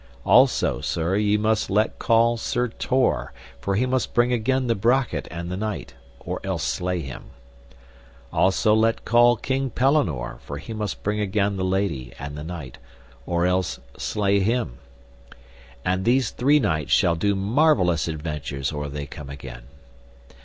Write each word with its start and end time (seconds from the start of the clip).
Also, 0.25 0.81
sir, 0.81 1.15
ye 1.15 1.37
must 1.37 1.69
let 1.69 1.99
call 1.99 2.35
Sir 2.35 2.67
Tor, 2.69 3.31
for 3.59 3.75
he 3.75 3.85
must 3.85 4.15
bring 4.15 4.33
again 4.33 4.65
the 4.65 4.73
brachet 4.73 5.27
and 5.29 5.51
the 5.51 5.55
knight, 5.55 5.93
or 6.19 6.39
else 6.43 6.63
slay 6.63 7.01
him. 7.01 7.25
Also 8.33 8.73
let 8.73 9.05
call 9.05 9.35
King 9.35 9.69
Pellinore, 9.69 10.39
for 10.39 10.57
he 10.57 10.73
must 10.73 11.03
bring 11.03 11.19
again 11.19 11.55
the 11.55 11.63
lady 11.63 12.13
and 12.17 12.35
the 12.35 12.43
knight, 12.43 12.79
or 13.27 13.45
else 13.45 13.79
slay 13.95 14.39
him. 14.39 14.79
And 15.85 16.03
these 16.03 16.31
three 16.31 16.57
knights 16.59 16.91
shall 16.91 17.13
do 17.13 17.35
marvellous 17.35 18.07
adventures 18.07 18.71
or 18.71 18.89
they 18.89 19.05
come 19.05 19.29
again. 19.29 19.65